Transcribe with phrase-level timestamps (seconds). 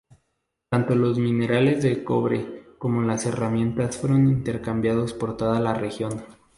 [0.71, 6.23] Tanto los minerales de cobre como las herramientas fueron intercambiados por toda la región.